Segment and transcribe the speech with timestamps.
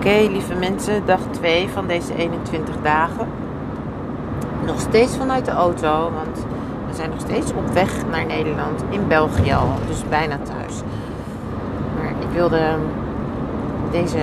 [0.00, 3.26] Oké, lieve mensen, dag 2 van deze 21 dagen.
[4.66, 6.46] Nog steeds vanuit de auto, want
[6.88, 10.74] we zijn nog steeds op weg naar Nederland, in België al, dus bijna thuis.
[11.96, 12.76] Maar ik wilde
[13.90, 14.18] deze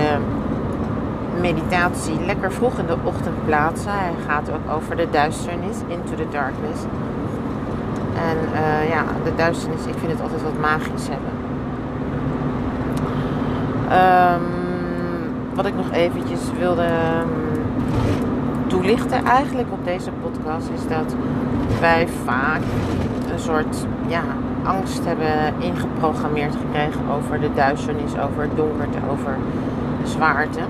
[1.40, 3.92] meditatie lekker vroeg in de ochtend plaatsen.
[3.92, 6.80] Hij gaat ook over de duisternis, into the darkness.
[8.14, 11.32] En uh, ja, de duisternis, ik vind het altijd wat magisch hebben.
[13.92, 14.67] Um,
[15.58, 17.28] wat ik nog eventjes wilde ehm,
[18.66, 21.14] toelichten eigenlijk op deze podcast is dat
[21.80, 22.60] wij vaak
[23.32, 24.22] een soort ja,
[24.62, 29.36] angst hebben ingeprogrammeerd gekregen over de duisternis, over donkerte, over
[30.04, 30.60] zwaarte.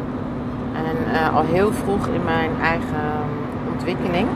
[0.74, 3.10] En uh, al heel vroeg in mijn eigen
[3.72, 4.28] ontwikkeling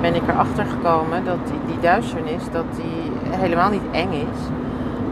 [0.00, 4.40] ben ik erachter gekomen dat die, die duisternis dat die helemaal niet eng is.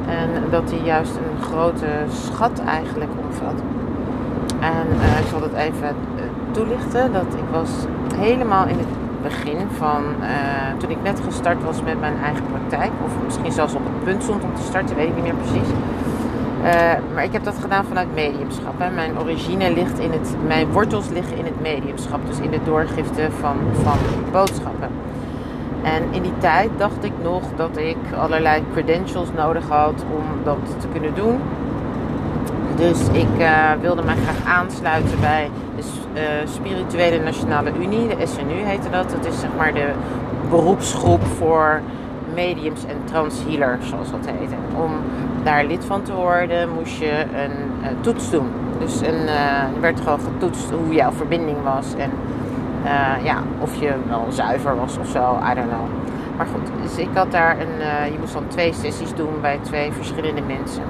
[0.09, 3.63] En dat die juist een grote schat eigenlijk omvat.
[4.61, 7.13] En uh, ik zal dat even uh, toelichten.
[7.13, 7.71] Dat ik was
[8.17, 8.89] helemaal in het
[9.23, 10.27] begin van uh,
[10.79, 12.91] toen ik net gestart was met mijn eigen praktijk.
[13.05, 15.69] Of misschien zelfs op het punt stond om te starten, weet ik niet meer precies.
[17.15, 18.75] maar ik heb dat gedaan vanuit mediumschap.
[18.79, 18.91] Hè.
[18.91, 22.27] Mijn origine ligt in het, mijn wortels liggen in het mediumschap.
[22.27, 23.99] Dus in de doorgifte van, van
[24.33, 24.89] boodschappen.
[25.95, 30.59] En in die tijd dacht ik nog dat ik allerlei credentials nodig had om dat
[30.81, 31.41] te kunnen doen.
[32.77, 35.83] Dus ik uh, wilde mij graag aansluiten bij de
[36.15, 39.11] uh, Spirituele Nationale Unie, de SNU heette dat.
[39.11, 39.91] Dat is zeg maar de
[40.51, 41.81] beroepsgroep voor
[42.35, 44.51] mediums en transhealers, zoals dat heet.
[44.75, 44.91] om
[45.45, 48.49] daar lid van te worden, moest je een uh, toets doen.
[48.79, 49.29] Dus een,
[49.75, 52.11] er werd gewoon getoetst hoe jouw verbinding was en
[53.23, 55.87] ja, of je wel zuiver was of zo, I don't know.
[56.37, 59.93] Maar goed, dus ik had daar een, je moest dan twee sessies doen bij twee
[59.93, 60.83] verschillende mensen.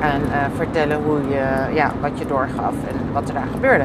[0.00, 3.84] En uh, vertellen hoe je, ja, wat je doorgaf en wat er daar gebeurde.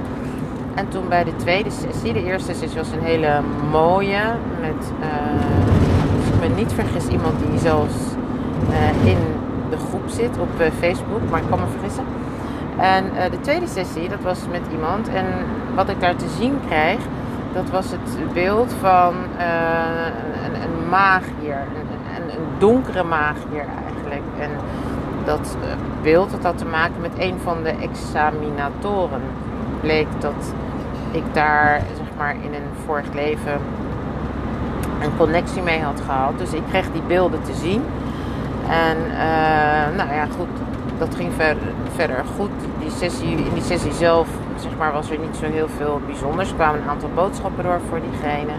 [0.76, 4.22] En toen bij de tweede sessie, de eerste sessie was een hele mooie.
[4.62, 4.92] Met,
[6.18, 7.96] als ik me niet vergis, iemand die zelfs
[8.70, 9.18] uh, in
[9.70, 10.50] de groep zit op
[10.80, 12.04] Facebook, maar ik kan me vergissen.
[12.78, 15.10] En de tweede sessie, dat was met iemand.
[15.10, 15.26] En
[15.76, 16.98] wat ik daar te zien kreeg,
[17.54, 19.14] dat was het beeld van
[20.46, 21.58] een, een magier.
[21.76, 24.24] Een, een, een donkere magier eigenlijk.
[24.40, 24.50] En
[25.26, 25.70] dat eh,
[26.02, 29.22] beeld dat had te maken met een van de examinatoren.
[29.82, 30.54] Bleek dat
[31.12, 33.60] ik daar zeg maar in een vorig leven
[35.02, 36.38] een connectie mee had gehad.
[36.38, 37.84] Dus ik kreeg die beelden te zien.
[38.70, 40.48] En uh, nou ja, goed,
[40.98, 41.64] dat ging verder,
[41.96, 42.50] verder goed.
[42.80, 46.50] Die sessie, in die sessie zelf zeg maar, was er niet zo heel veel bijzonders.
[46.50, 48.54] Er kwamen een aantal boodschappen door voor diegene.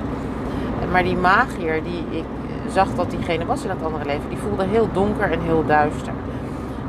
[0.92, 2.24] Maar die magier die ik
[2.72, 6.12] zag dat diegene was in dat andere leven, die voelde heel donker en heel duister.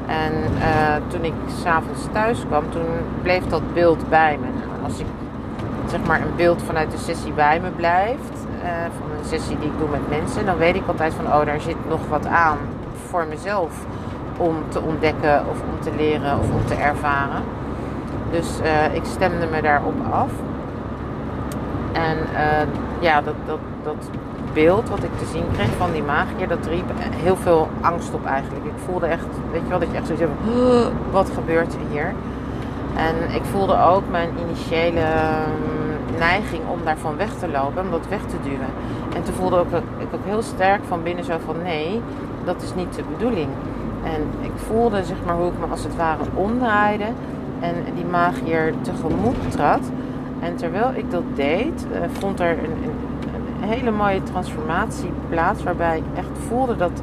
[0.08, 2.86] En uh, toen ik s'avonds thuis kwam, toen
[3.22, 4.48] bleef dat beeld bij me.
[4.84, 5.06] Als ik
[5.88, 8.70] zeg maar een beeld vanuit de sessie bij me blijft, uh,
[9.00, 11.62] van een sessie die ik doe met mensen, dan weet ik altijd van, oh, daar
[11.62, 12.58] zit nog wat aan
[13.10, 13.86] voor mezelf
[14.38, 17.44] om te ontdekken of om te leren of om te ervaren.
[18.32, 20.32] Dus uh, ik stemde me daarop af.
[21.92, 22.18] En
[23.00, 24.10] ja, dat, dat, dat
[24.64, 26.90] beeld wat ik te zien kreeg van die magier, dat riep
[27.26, 28.66] heel veel angst op eigenlijk.
[28.66, 30.40] Ik voelde echt, weet je wel, dat je echt zoiets hebt
[31.12, 32.14] wat gebeurt er hier?
[32.96, 35.06] En ik voelde ook mijn initiële
[35.46, 38.72] mm, neiging om daarvan weg te lopen, om dat weg te duwen.
[39.16, 42.02] En toen voelde ook, ik ook heel sterk van binnen zo van, nee,
[42.46, 43.50] dat is niet de bedoeling.
[44.04, 47.08] En ik voelde zeg maar hoe ik me als het ware omdraaide
[47.60, 49.92] en die magier tegemoet trad.
[50.40, 53.07] En terwijl ik dat deed, eh, vond er een, een
[53.68, 55.64] hele mooie transformatie plaats.
[55.64, 57.02] Waarbij ik echt voelde dat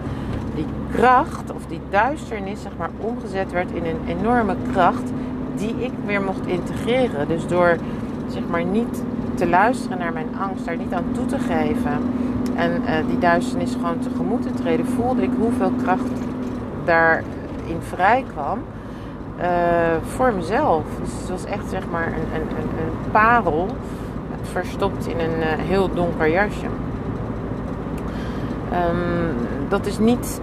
[0.55, 5.12] die kracht of die duisternis zeg maar omgezet werd in een enorme kracht
[5.55, 7.28] die ik weer mocht integreren.
[7.28, 7.76] Dus door
[8.28, 9.02] zeg maar niet
[9.34, 11.99] te luisteren naar mijn angst, daar niet aan toe te geven
[12.55, 16.11] en uh, die duisternis gewoon tegemoet te treden, voelde ik hoeveel kracht
[16.84, 18.58] daarin vrij kwam.
[19.40, 19.46] Uh,
[20.02, 20.84] voor mezelf.
[21.00, 23.69] Dus het was echt zeg maar een, een, een parel
[24.55, 26.67] verstopt in een uh, heel donker jasje.
[28.91, 30.41] Um, dat is niet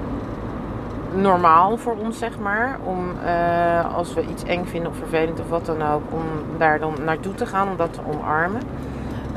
[1.15, 2.77] normaal voor ons, zeg maar.
[2.83, 6.23] Om uh, als we iets eng vinden of vervelend of wat dan ook, om
[6.57, 8.61] daar dan naartoe te gaan, om dat te omarmen.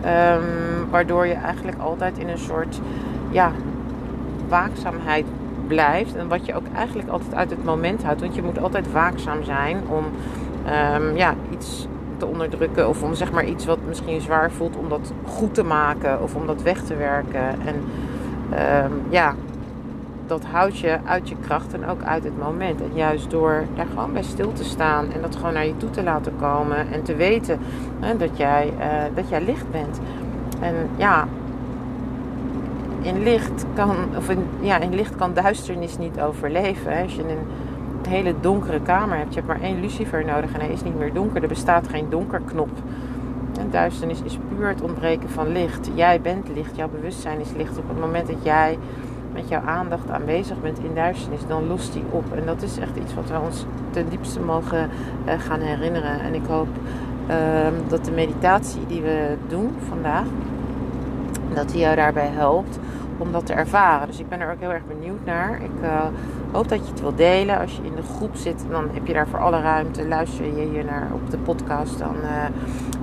[0.04, 2.80] Um, waardoor je eigenlijk altijd in een soort
[3.30, 3.50] ja,
[4.48, 5.26] waakzaamheid
[5.66, 6.16] blijft.
[6.16, 8.20] En wat je ook eigenlijk altijd uit het moment houdt.
[8.20, 10.04] Want je moet altijd waakzaam zijn om
[10.94, 11.88] um, ja, iets
[12.18, 12.88] te onderdrukken.
[12.88, 16.22] Of om zeg maar iets wat misschien zwaar voelt, om dat goed te maken.
[16.22, 17.48] Of om dat weg te werken.
[17.66, 17.74] En
[18.84, 19.34] um, ja,
[20.26, 22.80] dat houdt je uit je kracht en ook uit het moment.
[22.80, 25.90] En juist door daar gewoon bij stil te staan en dat gewoon naar je toe
[25.90, 27.58] te laten komen en te weten
[28.00, 28.84] hè, dat, jij, uh,
[29.14, 30.00] dat jij licht bent.
[30.60, 31.28] En ja,
[33.02, 36.96] in licht kan, of in, ja, in licht kan duisternis niet overleven.
[36.96, 37.02] Hè.
[37.02, 37.46] Als je een
[38.06, 41.12] hele donkere kamer hebt, je hebt maar één lucifer nodig en hij is niet meer
[41.12, 41.42] donker.
[41.42, 42.70] Er bestaat geen donkerknop.
[43.58, 45.90] En duisternis is puur het ontbreken van licht.
[45.94, 47.78] Jij bent licht, jouw bewustzijn is licht.
[47.78, 48.78] Op het moment dat jij
[49.32, 52.24] met jouw aandacht aanwezig bent in duisternis, dan lost die op.
[52.34, 54.90] En dat is echt iets wat we ons ten diepste mogen
[55.26, 56.20] uh, gaan herinneren.
[56.20, 56.68] En ik hoop
[57.28, 57.36] uh,
[57.88, 60.26] dat de meditatie die we doen vandaag,
[61.54, 62.78] dat die jou daarbij helpt
[63.18, 64.06] om dat te ervaren.
[64.06, 65.54] Dus ik ben er ook heel erg benieuwd naar.
[65.62, 66.04] Ik uh,
[66.54, 67.58] hoop dat je het wil delen.
[67.58, 70.08] Als je in de groep zit, dan heb je daar voor alle ruimte.
[70.08, 72.44] Luister je hier naar op de podcast, dan uh,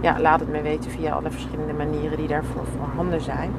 [0.02, 3.52] ja, laat het me weten via alle verschillende manieren die daarvoor voorhanden zijn.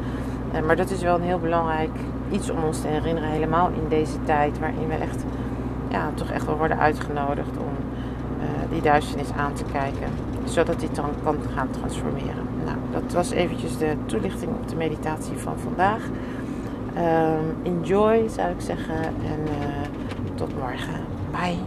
[0.54, 1.90] Uh, maar dat is wel een heel belangrijk
[2.30, 5.24] iets om ons te herinneren, helemaal in deze tijd waarin we echt,
[5.88, 7.70] ja, toch echt wel worden uitgenodigd om
[8.70, 10.08] die duisternis aan te kijken,
[10.44, 12.46] zodat die dan kan gaan transformeren.
[12.64, 16.02] Nou, dat was eventjes de toelichting op de meditatie van vandaag.
[16.96, 19.40] Um, enjoy zou ik zeggen en
[20.42, 21.06] tot morgen.
[21.30, 21.58] Bye.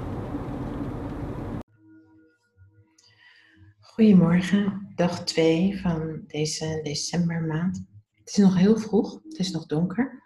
[3.79, 7.85] Goedemorgen, dag 2 van deze decembermaand.
[8.13, 10.23] Het is nog heel vroeg, het is nog donker.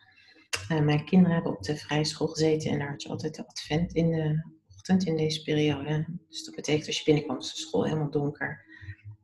[0.72, 3.48] Uh, mijn kinderen hebben op de vrije school gezeten en daar had je altijd de
[3.48, 4.44] advent in de
[4.76, 6.06] ochtend in deze periode.
[6.30, 8.66] Dus dat betekent als je binnenkwam, is de school helemaal donker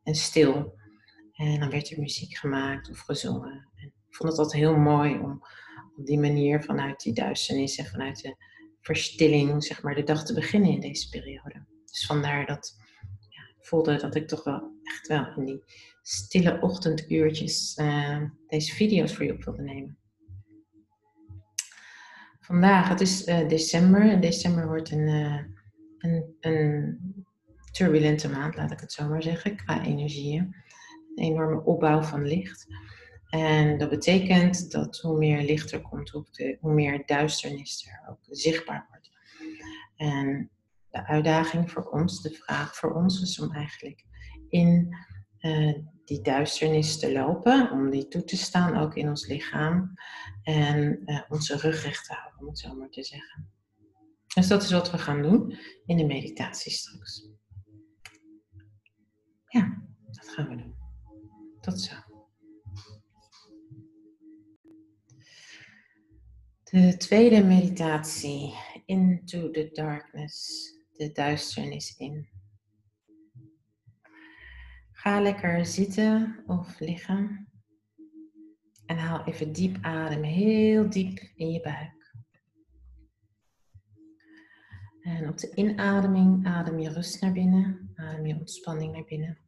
[0.03, 0.75] en stil.
[1.33, 3.69] En dan werd er muziek gemaakt of gezongen.
[3.75, 5.41] En ik vond het altijd heel mooi om
[5.97, 8.35] op die manier vanuit die duisternis en vanuit de
[8.85, 11.65] verstilling, zeg maar, de dag te beginnen in deze periode.
[11.85, 12.77] Dus vandaar dat
[13.29, 15.63] ja, ik voelde dat ik toch wel echt wel in die
[16.01, 19.97] stille ochtenduurtjes uh, deze video's voor je op wilde nemen.
[22.39, 25.43] Vandaag, het is uh, december en december wordt een, uh,
[25.97, 26.99] een, een
[27.71, 30.55] turbulente maand, laat ik het zo maar zeggen, qua energieën.
[31.15, 32.67] Een enorme opbouw van licht.
[33.35, 36.09] En dat betekent dat hoe meer licht er komt,
[36.59, 39.09] hoe meer duisternis er ook zichtbaar wordt.
[39.95, 40.51] En
[40.89, 44.05] de uitdaging voor ons, de vraag voor ons is om eigenlijk
[44.49, 44.95] in
[45.39, 49.93] uh, die duisternis te lopen, om die toe te staan ook in ons lichaam
[50.43, 53.49] en uh, onze rug recht te houden, om het zo maar te zeggen.
[54.35, 57.29] Dus dat is wat we gaan doen in de meditatie straks.
[59.47, 59.81] Ja,
[60.11, 60.75] dat gaan we doen.
[61.61, 62.14] Tot zo.
[66.75, 68.53] De tweede meditatie,
[68.85, 72.27] into the darkness, de duisternis in.
[74.91, 77.51] Ga lekker zitten of liggen
[78.85, 82.15] en haal even diep adem, heel diep in je buik.
[85.01, 89.39] En op de inademing adem je rust naar binnen, adem je ontspanning naar binnen.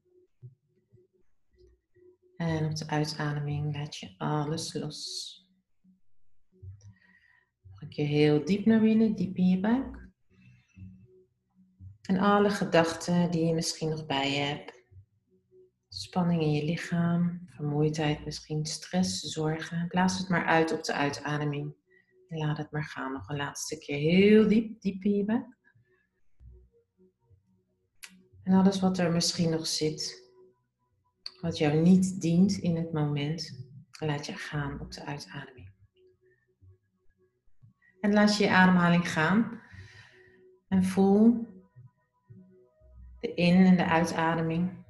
[2.36, 5.47] En op de uitademing laat je alles los.
[7.90, 10.10] Keer heel diep naar binnen, diep in je buik.
[12.02, 14.86] En alle gedachten die je misschien nog bij je hebt.
[15.88, 19.88] Spanning in je lichaam, vermoeidheid, misschien stress, zorgen.
[19.88, 21.76] Blaas het maar uit op de uitademing.
[22.28, 23.14] En laat het maar gaan.
[23.14, 25.58] Nog een laatste keer heel diep, diep in je buik.
[28.44, 30.32] En alles wat er misschien nog zit,
[31.42, 33.68] wat jou niet dient in het moment,
[34.00, 35.57] laat je gaan op de uitademing.
[38.08, 39.62] En laat je je ademhaling gaan.
[40.68, 41.48] En voel
[43.20, 44.86] de in- en de uitademing.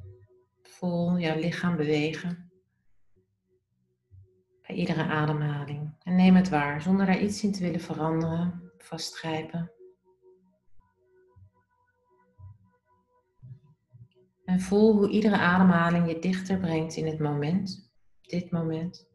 [0.62, 2.51] Voel jouw lichaam bewegen.
[4.67, 5.95] Bij iedere ademhaling.
[6.03, 9.71] En neem het waar, zonder daar iets in te willen veranderen, vastgrijpen.
[14.45, 19.06] En voel hoe iedere ademhaling je dichter brengt in het moment, dit moment.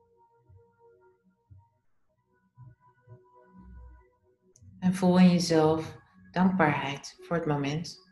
[4.82, 5.98] En voel in jezelf
[6.30, 8.10] dankbaarheid voor het moment.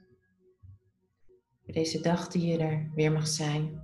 [1.64, 3.82] Voor deze dag die je er weer mag zijn.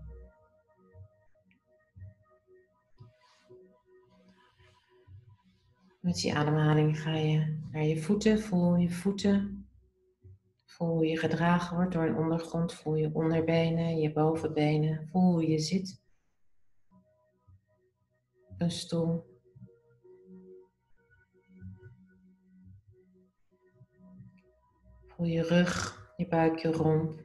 [6.00, 8.40] Met die ademhaling ga je naar je voeten.
[8.40, 9.68] Voel je voeten.
[10.64, 12.74] Voel hoe je gedragen wordt door een ondergrond.
[12.74, 15.08] Voel je onderbenen, je bovenbenen.
[15.08, 16.02] Voel hoe je zit.
[18.58, 19.35] Een stoel.
[25.26, 27.20] Je rug, je buik, je romp.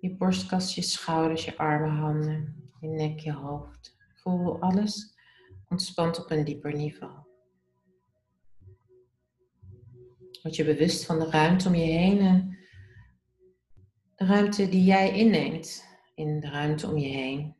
[0.00, 3.96] Je borstkast, je schouders, je armen, handen, je nek, je hoofd.
[4.14, 5.16] Voel alles
[5.68, 7.18] ontspant op een dieper niveau.
[10.42, 12.58] Word je bewust van de ruimte om je heen en
[14.14, 15.84] de ruimte die jij inneemt
[16.14, 17.56] in de ruimte om je heen.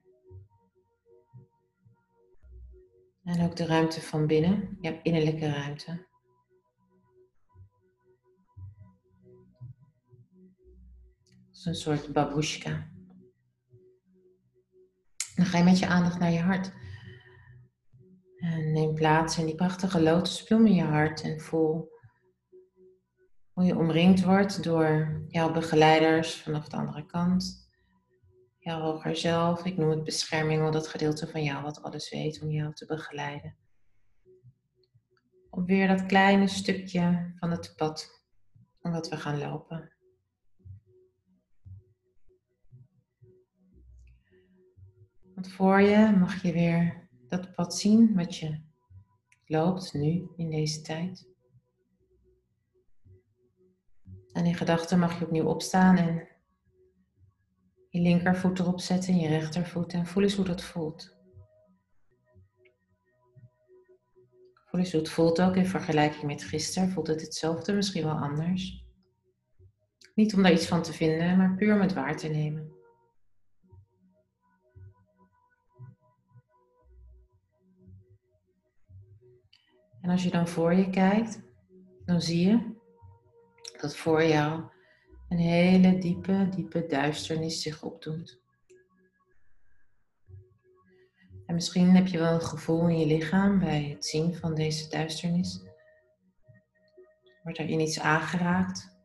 [3.25, 6.09] En ook de ruimte van binnen, je innerlijke ruimte.
[11.49, 12.91] Als een soort babushka.
[15.35, 16.73] Dan ga je met je aandacht naar je hart.
[18.37, 21.91] En neem plaats in die prachtige lotusbloem in je hart en voel
[23.53, 27.69] hoe je omringd wordt door jouw begeleiders vanaf de andere kant.
[28.59, 32.43] Jouw hoger zelf, ik noem het bescherming, al dat gedeelte van jou wat alles weet
[32.43, 33.57] om jou te begeleiden.
[35.51, 38.25] Op weer dat kleine stukje van het pad
[38.81, 39.93] wat we gaan lopen.
[45.41, 48.61] Want voor je mag je weer dat pad zien wat je
[49.47, 51.29] loopt nu in deze tijd.
[54.33, 56.29] En in gedachten mag je opnieuw opstaan en
[57.89, 61.17] je linkervoet erop zetten en je rechtervoet en voel eens hoe dat voelt.
[64.65, 66.91] Voel eens hoe het voelt ook in vergelijking met gisteren.
[66.91, 68.85] Voelt het hetzelfde, misschien wel anders.
[70.15, 72.79] Niet om daar iets van te vinden, maar puur om het waar te nemen.
[80.03, 81.41] En als je dan voor je kijkt,
[82.05, 82.79] dan zie je
[83.81, 84.63] dat voor jou
[85.29, 88.41] een hele diepe, diepe duisternis zich opdoet.
[91.47, 94.89] En misschien heb je wel een gevoel in je lichaam bij het zien van deze
[94.89, 95.63] duisternis.
[97.43, 98.99] Wordt er in iets aangeraakt?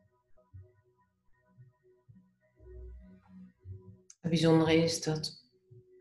[4.20, 5.44] Het bijzondere is dat,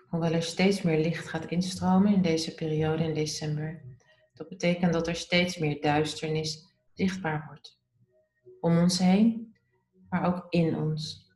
[0.08, 3.82] hoewel er steeds meer licht gaat instromen in deze periode in december,
[4.36, 7.80] dat betekent dat er steeds meer duisternis zichtbaar wordt.
[8.60, 9.56] Om ons heen,
[10.10, 11.34] maar ook in ons.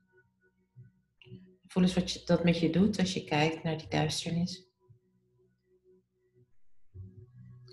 [1.68, 4.68] Voel eens wat je, dat met je doet als je kijkt naar die duisternis.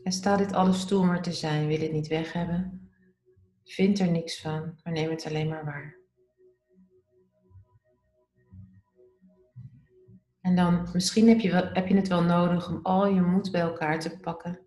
[0.02, 1.66] En sta dit alles toe om te zijn.
[1.66, 2.90] Wil het niet weg hebben.
[3.64, 5.99] Vind er niks van, maar neem het alleen maar waar.
[10.40, 13.50] En dan, misschien heb je, wel, heb je het wel nodig om al je moed
[13.50, 14.65] bij elkaar te pakken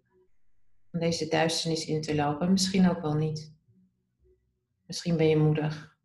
[0.91, 2.51] om deze duisternis in te lopen.
[2.51, 3.53] Misschien ook wel niet.
[4.86, 5.98] Misschien ben je moedig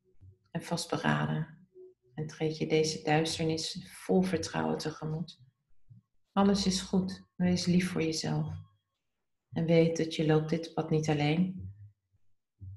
[0.51, 1.55] en vastberaden
[2.15, 5.41] en treed je deze duisternis vol vertrouwen tegemoet.
[6.33, 7.23] Alles is goed.
[7.37, 8.47] Wees lief voor jezelf.
[9.53, 11.73] En weet dat je loopt dit pad niet alleen.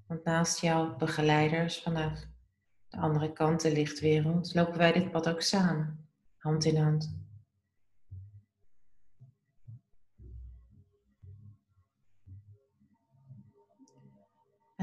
[0.08, 2.26] Want naast jouw begeleiders vanaf
[2.88, 7.27] de andere kant, de lichtwereld, lopen wij dit pad ook samen, hand in hand.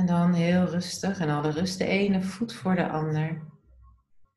[0.05, 3.53] En dan heel rustig en alle rust de ene voet voor de ander.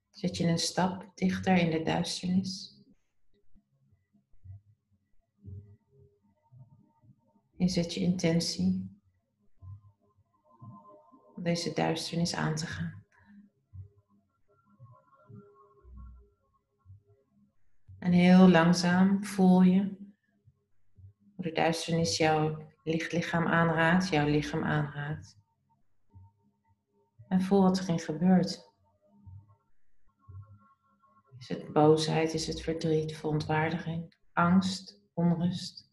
[0.09, 2.83] Zet je een stap dichter in de duisternis.
[7.57, 8.99] En zet je intentie
[11.35, 13.05] om deze duisternis aan te gaan.
[17.99, 19.97] En heel langzaam voel je
[21.35, 25.45] hoe de duisternis jouw lichtlichaam aanraakt, jouw lichaam aanraakt.
[27.27, 28.65] En voel wat erin gebeurt.
[31.37, 35.89] Is het boosheid, is het verdriet, verontwaardiging, angst, onrust?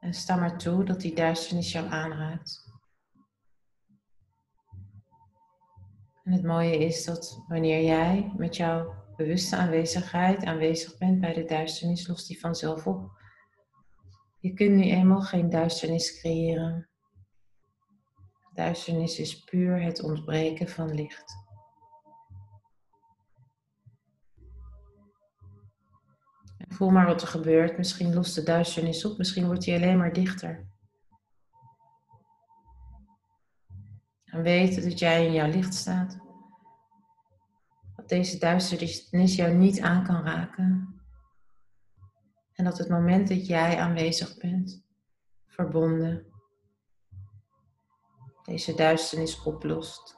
[0.00, 2.68] En sta maar toe dat die duisternis jou aanraakt.
[6.24, 11.44] En het mooie is dat wanneer jij met jouw bewuste aanwezigheid aanwezig bent bij de
[11.44, 13.19] duisternis, lost die vanzelf op.
[14.40, 16.88] Je kunt nu eenmaal geen duisternis creëren.
[18.54, 21.48] Duisternis is puur het ontbreken van licht.
[26.80, 27.76] voel maar wat er gebeurt.
[27.76, 30.68] Misschien lost de duisternis op, misschien wordt hij alleen maar dichter.
[34.24, 36.18] En weet dat jij in jouw licht staat.
[37.96, 40.89] Dat deze duisternis jou niet aan kan raken.
[42.60, 44.84] En dat het moment dat jij aanwezig bent,
[45.46, 46.26] verbonden,
[48.44, 50.16] deze duisternis oplost.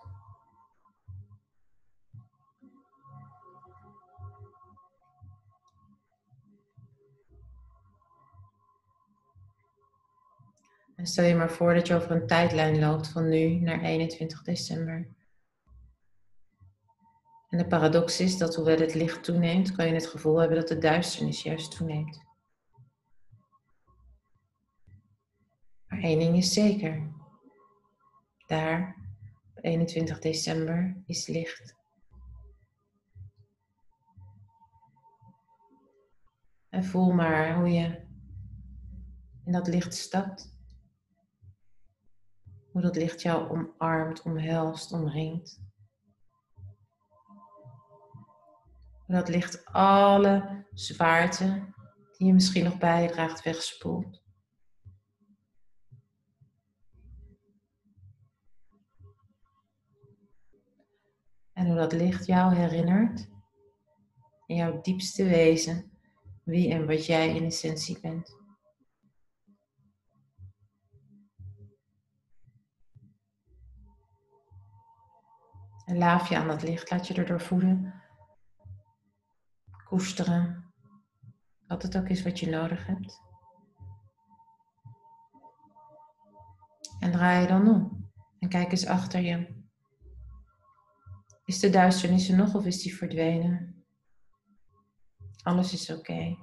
[10.97, 14.43] En stel je maar voor dat je over een tijdlijn loopt van nu naar 21
[14.43, 15.09] december.
[17.49, 20.69] En de paradox is dat hoewel het licht toeneemt, kan je het gevoel hebben dat
[20.69, 22.31] de duisternis juist toeneemt.
[26.03, 27.11] Één ding is zeker.
[28.47, 28.97] Daar,
[29.55, 31.77] op 21 december, is licht.
[36.69, 38.07] En voel maar hoe je
[39.45, 40.57] in dat licht stapt.
[42.73, 45.61] Hoe dat licht jou omarmt, omhelst, omringt.
[49.07, 51.73] Hoe dat licht alle zwaarte
[52.17, 54.22] die je misschien nog bijdraagt wegspoelt.
[61.63, 63.29] En hoe dat licht jou herinnert
[64.47, 65.91] in jouw diepste wezen
[66.45, 68.37] wie en wat jij in essentie bent.
[75.85, 78.03] En laaf je aan dat licht, laat je erdoor voeden.
[79.85, 80.73] Koesteren.
[81.67, 83.21] Wat het ook is wat je nodig hebt.
[86.99, 88.11] En draai je dan om.
[88.39, 89.62] En kijk eens achter je.
[91.53, 93.85] Is de duisternis er nog of is die verdwenen?
[95.43, 96.37] Alles is oké.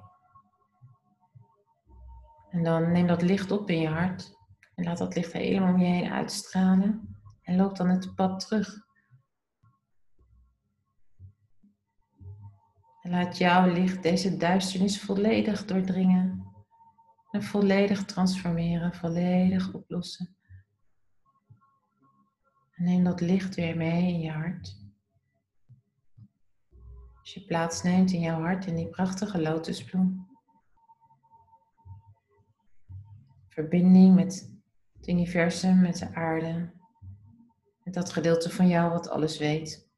[2.50, 4.32] En dan neem dat licht op in je hart.
[4.74, 7.16] En laat dat licht helemaal om je heen uitstralen.
[7.42, 8.88] En loop dan het pad terug
[13.02, 16.46] En laat jouw licht deze duisternis volledig doordringen.
[17.30, 20.36] En volledig transformeren, volledig oplossen.
[22.74, 24.88] En neem dat licht weer mee in je hart.
[27.30, 30.28] Als je plaatsneemt in jouw hart in die prachtige lotusbloem.
[33.48, 34.58] Verbinding met
[34.92, 36.72] het universum, met de aarde.
[37.84, 39.88] Met dat gedeelte van jou wat alles weet.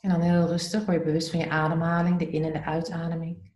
[0.00, 3.52] En dan heel rustig word je bewust van je ademhaling, de in- en de uitademing.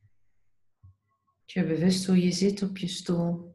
[1.45, 3.46] je bewust hoe je zit op je stoel.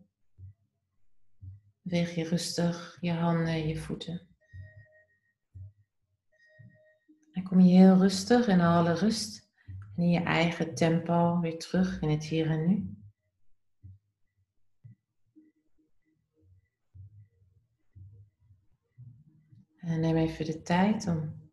[1.82, 4.28] Beweeg je rustig je handen, je voeten.
[7.32, 9.50] En kom je heel rustig in alle rust
[9.96, 12.96] en in je eigen tempo weer terug in het hier en nu.
[19.78, 21.50] En neem even de tijd om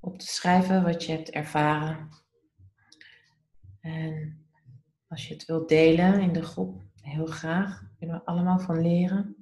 [0.00, 2.08] op te schrijven wat je hebt ervaren.
[3.80, 4.44] En
[5.08, 7.89] als je het wilt delen in de groep, heel graag.
[8.00, 9.36] Kunnen we allemaal van leren.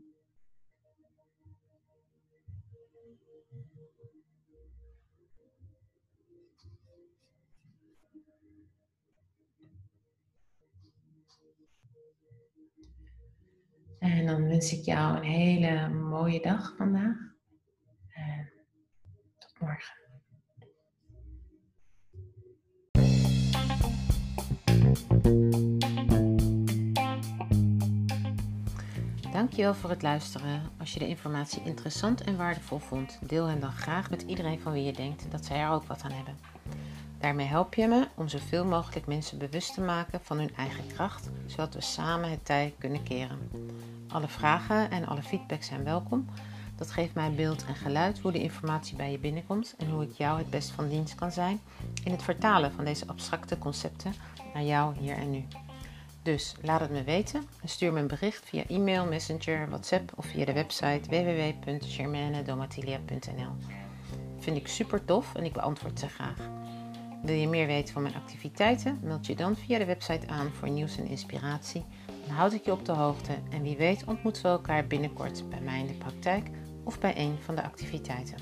[13.98, 17.16] En dan wens ik jou een hele mooie dag vandaag.
[18.08, 18.52] En
[19.38, 19.96] tot morgen.
[29.38, 30.62] Dankjewel voor het luisteren.
[30.78, 34.72] Als je de informatie interessant en waardevol vond, deel hem dan graag met iedereen van
[34.72, 36.38] wie je denkt dat zij er ook wat aan hebben.
[37.18, 41.30] Daarmee help je me om zoveel mogelijk mensen bewust te maken van hun eigen kracht,
[41.46, 43.38] zodat we samen het tij kunnen keren.
[44.08, 46.26] Alle vragen en alle feedback zijn welkom.
[46.76, 50.12] Dat geeft mij beeld en geluid hoe de informatie bij je binnenkomt en hoe ik
[50.12, 51.60] jou het best van dienst kan zijn
[52.04, 54.14] in het vertalen van deze abstracte concepten
[54.54, 55.44] naar jou hier en nu.
[56.28, 60.26] Dus laat het me weten en stuur me een bericht via e-mail, messenger, WhatsApp of
[60.26, 63.52] via de website www.germanedomatilia.nl.
[64.38, 66.48] Vind ik super tof en ik beantwoord ze graag.
[67.22, 68.98] Wil je meer weten van mijn activiteiten?
[69.02, 71.84] Meld je dan via de website aan voor nieuws en inspiratie.
[72.26, 75.60] Dan houd ik je op de hoogte en wie weet ontmoeten we elkaar binnenkort bij
[75.60, 76.50] mij in de praktijk
[76.84, 78.36] of bij een van de activiteiten.